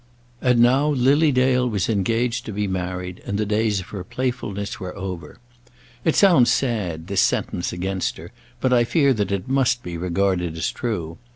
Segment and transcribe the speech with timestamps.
[0.41, 4.79] And now Lily Dale was engaged to be married, and the days of her playfulness
[4.79, 5.37] were over.
[6.03, 10.57] It sounds sad, this sentence against her, but I fear that it must be regarded
[10.57, 11.19] as true.